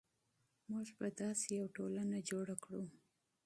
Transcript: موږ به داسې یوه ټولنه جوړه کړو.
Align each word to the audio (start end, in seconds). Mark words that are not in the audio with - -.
موږ 0.69 0.87
به 0.97 1.07
داسې 1.21 1.47
یوه 1.57 1.73
ټولنه 1.75 2.17
جوړه 2.29 2.55
کړو. 2.63 2.83